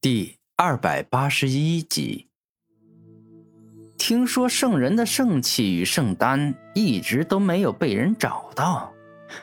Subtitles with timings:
[0.00, 2.28] 第二百八十一集。
[3.96, 8.92] 听说圣人的圣器与圣丹一直都没有被人找到，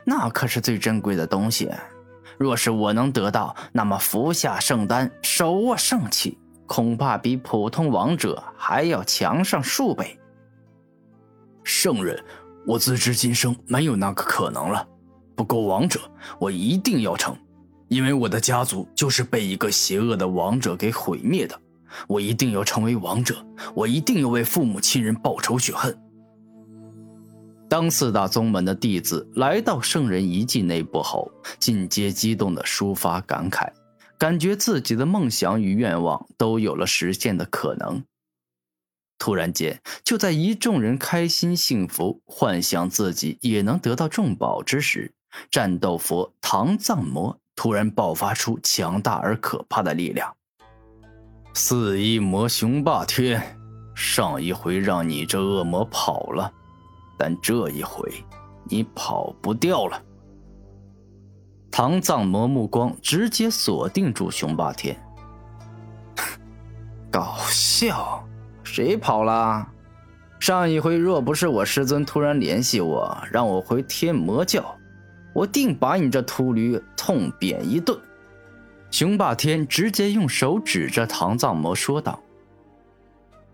[0.05, 1.69] 那可是最珍贵的东西。
[2.37, 10.17] 若是我能得到，那么服下圣丹，手握圣器，恐怕比普通王者还要强上数倍。
[11.65, 12.23] 圣人，
[12.65, 14.87] 我自知今生没有那个可能了。
[15.35, 15.99] 不过王者，
[16.39, 17.37] 我一定要成。
[17.87, 21.59] 因为我的家族就是被一个邪恶的王者给毁灭的，
[22.07, 25.97] 我一定要成为王者，我一定要为父母亲人报仇雪恨。
[27.67, 33.71] 当四大宗门的弟子来到圣人遗迹内部后，尽皆激动地抒发感慨，
[34.17, 38.03] 感觉自己的梦想与愿望都有了实现的可能。
[39.17, 45.13] 突然间，就在一众人开心幸福、幻想自己也能得到重宝之时，
[45.49, 47.39] 战斗佛唐藏魔。
[47.55, 50.35] 突然爆发出强大而可怕的力量。
[51.53, 53.41] 四一魔雄霸天，
[53.95, 56.51] 上一回让你这恶魔跑了，
[57.17, 58.11] 但这一回
[58.65, 60.01] 你跑不掉了。
[61.71, 64.97] 唐藏魔目光直接锁定住雄霸天，
[67.11, 68.21] 搞笑，
[68.63, 69.67] 谁跑了？
[70.39, 74.63] 上一回若不是我师尊突然联系我，让我回天魔教。
[75.35, 77.99] 我定把你这秃驴痛扁一顿！
[78.89, 82.17] 雄霸天直接用手指着唐藏魔说道：“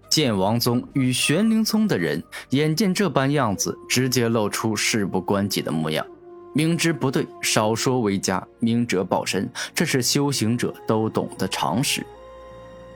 [0.08, 6.06] 剑王宗与玄灵宗的人眼见这般样子，直接露出事不关己的模样。
[6.54, 12.06] 明知不对，少说为佳；明哲保身，这是修行者都懂的常识。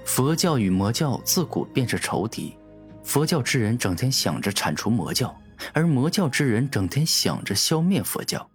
[0.03, 2.55] 佛教与魔教自古便是仇敌，
[3.03, 5.36] 佛教之人整天想着铲除魔教，
[5.73, 8.47] 而魔教之人整天想着消灭佛教。”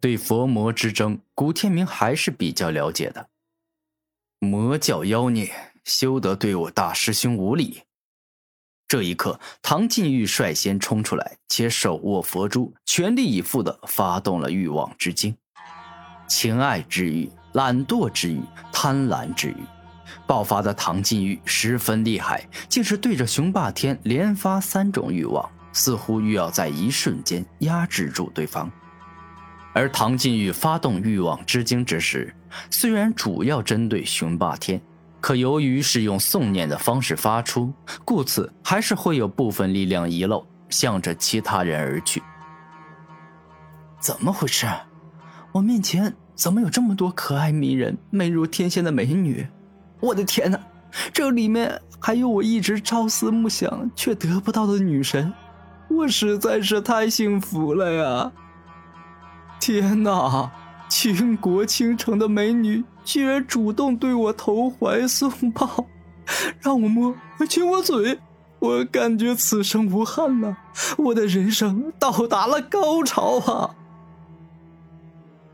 [0.00, 3.28] 对佛魔之争，古天明还是比较了解的。
[4.38, 5.52] 魔教妖孽，
[5.84, 7.82] 休得对我大师兄无礼！
[8.88, 15.36] 这一刻，唐晋玉率先冲出来，且手握佛珠，全力以赴地发动了欲望之精。
[16.26, 18.40] 情爱之欲、懒惰之欲、
[18.72, 19.56] 贪婪之欲，
[20.26, 28.72] 爆发的唐晋玉十分厉害，竟是对着雄霸天连发三种欲望，似乎欲要在一瞬间压制住对方。
[29.72, 32.34] 而唐晋玉发动欲望之精之时，
[32.70, 34.80] 虽然主要针对雄霸天，
[35.20, 37.72] 可由于是用诵念的方式发出，
[38.04, 42.22] 故此还是会有部分力量遗漏，向着其他人而去。
[44.00, 44.66] 怎么回事？
[45.52, 49.46] 我面前怎么有这么多可爱迷人、美如天仙的美女？
[50.00, 50.58] 我的天哪，
[51.12, 55.32] 这里面还有我一直朝思暮想却得不到的女神，
[55.88, 58.32] 我实在是太幸福了呀！
[59.60, 60.50] 天哪！
[60.88, 65.86] 倾国倾城的美女居然主动对我投怀送抱，
[66.58, 67.14] 让我摸，
[67.48, 68.18] 亲我嘴，
[68.58, 70.56] 我感觉此生无憾了，
[70.98, 73.76] 我的人生到达了高潮啊！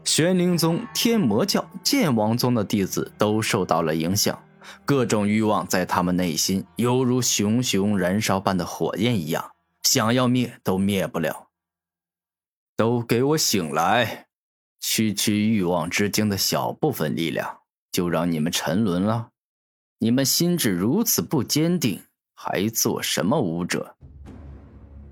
[0.05, 4.38] 玄灵宗、天魔教、剑王宗的弟子都受到了影响，
[4.87, 9.50] 各种欲望在他们内心犹如熊熊燃烧般的火焰一样，
[9.83, 11.45] 想要灭都灭不了。
[12.76, 14.26] 都给我醒来！
[14.81, 17.60] 区区欲望之精的小部分力量，
[17.91, 19.31] 就让你们沉沦了？
[19.98, 22.03] 你们心智如此不坚定，
[22.34, 23.97] 还做什么武者？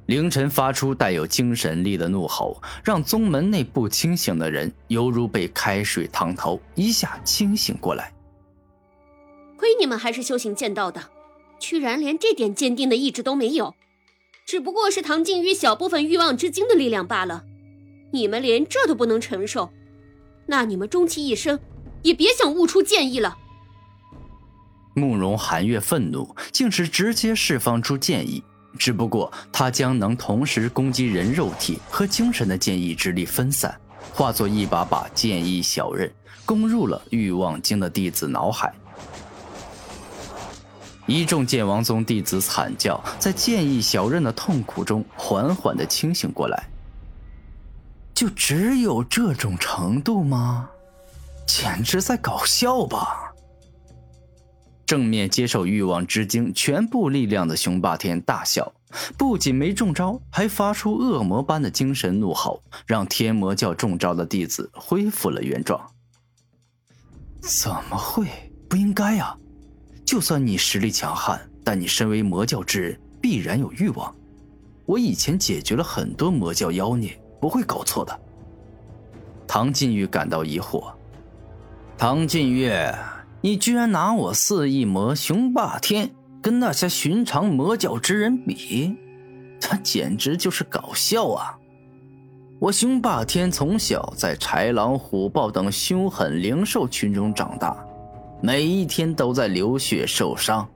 [0.04, 8.12] 凌晨发出带有精神力的怒吼，让宗门内不清醒的人犹如被开水烫头，一下清醒过来。
[9.56, 11.10] 亏你们还是修行剑道的，
[11.58, 13.74] 居然连这点坚定的意志都没有，
[14.44, 17.46] 只不过是唐静宇小部分欲望之精的力量罢了。
[18.14, 19.70] 你们连这都不能承受，
[20.46, 21.58] 那你们终其一生
[22.02, 23.36] 也别想悟出剑意了。
[24.94, 28.40] 慕容寒月愤怒，竟是直接释放出剑意，
[28.78, 33.76] 只不过他将能同时攻击人肉体和精神的剑意之力分散，
[34.12, 36.08] 化作一把把剑意小刃，
[36.46, 38.72] 攻入了欲望经的弟子脑海。
[41.06, 46.68] 一众剑王宗弟子惨叫，在剑意小刃的痛苦中缓缓的清醒过来。
[48.14, 50.70] 就只有这种程度吗？
[51.46, 53.32] 简直在搞笑吧！
[54.86, 58.72] 正面接受欲望之精全部力量的雄霸天大笑，
[59.18, 65.80] 不仅没中招，还发出恶魔般的精神怒吼，让天魔教中招的弟子恢复了原状。
[67.40, 68.26] 怎么会？
[68.68, 69.36] 不应该啊！
[70.04, 74.14] 就算你实力强悍，但你身为魔教之人，必然有欲望。
[74.86, 77.18] 我以前解决了很多魔教妖孽。
[77.44, 78.20] 不会搞错的。
[79.46, 80.90] 唐晋玉感到疑惑。
[81.98, 82.90] 唐晋月，
[83.42, 86.10] 你居然拿我四翼魔雄霸天
[86.40, 88.96] 跟那些寻常魔教之人比，
[89.60, 91.54] 这简直就是搞笑啊！
[92.58, 97.76] 我雄霸天从小在豺狼虎豹等凶狠灵兽群中长大，
[98.40, 100.66] 每一天都在流血受伤。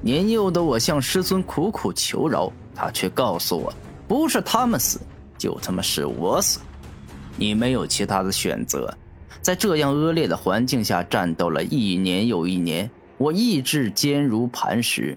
[0.00, 3.74] 年幼的我向师尊苦苦求饶，他却告诉我，
[4.06, 5.00] 不是他们死，
[5.40, 6.60] 就他妈是我死。
[7.36, 8.94] 你没有其他的选择，
[9.40, 15.16] 在这样恶劣的环境下战斗了一年又一年，我意志坚如磐石。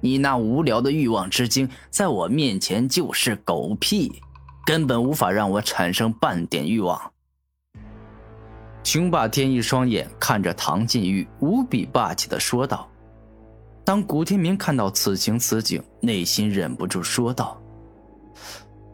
[0.00, 4.12] 你那无聊的欲望之精，在我面前就是狗屁。
[4.66, 7.00] 根本无法让我产生半点欲望。
[8.82, 12.88] 雄霸天一双眼看着唐晋玉，无比霸气的说道。
[13.84, 17.56] 当古天明看到此情此景，内心忍不住说道：“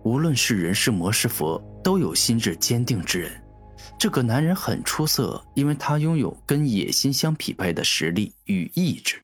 [0.04, 3.30] 无论是人是魔是佛，都有心智坚定之人。
[3.98, 9.22] 这个男人很出色，因为他拥有跟野心相匹配的实力与意志。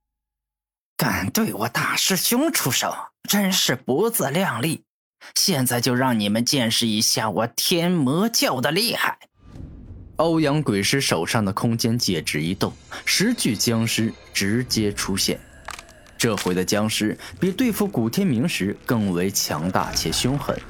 [0.96, 2.94] 敢对我大师兄出手，
[3.28, 4.82] 真是不自量力。”
[5.34, 9.19] 现在就让你们见识一下我天魔教的厉害！
[10.14, 12.72] 欧阳鬼师手上的空间戒指一动，
[13.04, 15.40] 十具僵尸直接出现。
[16.19, 20.61] 这回的僵尸比对付古天明时更为强大且凶狠，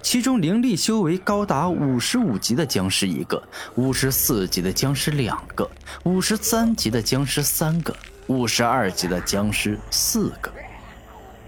[0.00, 3.40] 其中灵力修为高达五十五级的僵尸一个，
[3.74, 5.70] 五十四级的僵尸两个，
[6.04, 7.94] 五十三级的僵尸三个，
[8.28, 10.50] 五十二级的僵尸四个。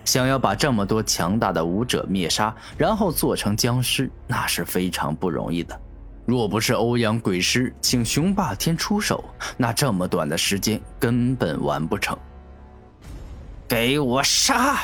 [0.05, 5.81] 想要把这么多强大的武者灭杀，然后做成僵尸，那是非常不容易的。
[6.27, 9.25] 若不是欧阳鬼师请雄霸天出手，
[9.57, 12.17] 那这么短的时间根本完不成。
[13.69, 14.79] 给我杀！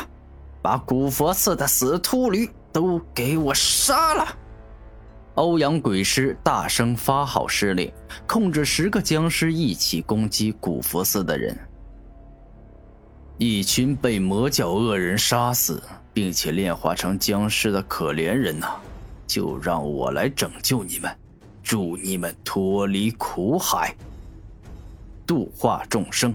[0.60, 4.26] 把古佛寺的死秃驴都给我杀了！
[5.34, 7.90] 欧阳鬼师大声发号施令，
[8.26, 11.56] 控制十个僵尸一起攻击古佛寺的人。
[13.38, 15.82] 一群被魔教恶人杀死
[16.12, 18.76] 并且炼化成僵尸的可怜人呐，
[19.26, 21.10] 就让我来拯救你们，
[21.62, 23.96] 助你们脱离苦海，
[25.26, 26.32] 度化众生。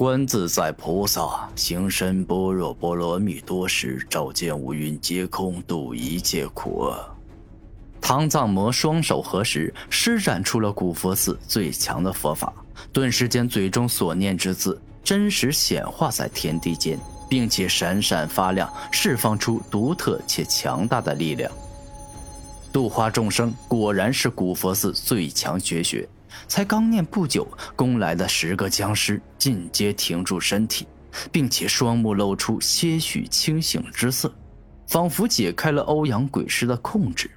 [0.00, 6.98] 观自在菩萨行深般若波罗蜜多时，照见五蕴皆空，度一切苦厄。
[8.00, 12.50] 唐藏魔双手合十，施展出了古佛寺最强的佛法，
[12.94, 14.80] 顿时间嘴中所念之字。
[15.04, 16.98] 真实显化在天地间，
[17.28, 21.52] 并且闪闪发亮，释放出独特且强大的力量。
[22.72, 26.08] 度化众生果然是古佛寺最强绝学。
[26.48, 30.86] 才刚念不久，攻来的十个僵尸尽皆停住身体，
[31.30, 34.32] 并且双目露出些许清醒之色，
[34.86, 37.30] 仿佛解开了欧阳鬼师的控制。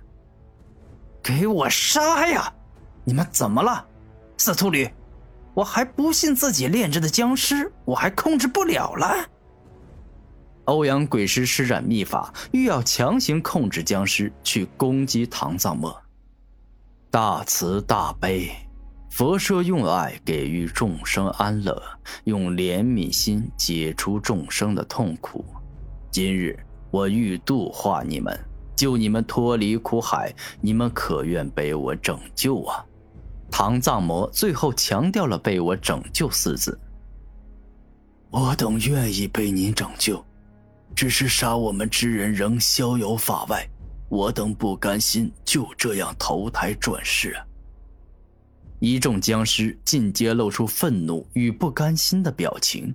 [1.22, 2.54] 给我杀呀！
[3.04, 3.86] 你们怎么了，
[4.38, 4.90] 死秃驴？
[5.54, 9.30] 我还不信自己炼制的僵尸，我还控制不了了。
[10.66, 15.96] 欧阳鬼师施展秘法，欲要强行控制僵尸去攻击唐藏墨。
[17.12, 18.50] 大慈大悲，
[19.16, 21.80] 佛说用爱给予众生安乐，
[22.24, 25.46] 用怜悯心解除众生的痛苦。
[26.10, 26.58] 今日
[26.90, 28.36] 我欲度化你们，
[28.76, 32.84] 救你们脱离苦海，你们可愿被我拯救啊？
[33.52, 36.76] 唐藏魔最后强调了“被我拯救”四字。
[38.32, 40.26] 我等愿意被您拯救，
[40.96, 43.64] 只是杀我们之人仍逍遥法外，
[44.10, 47.38] 我等不甘心就这样投胎转世。
[48.86, 52.94] 一众僵尸尽皆露出愤怒与不甘心的表情。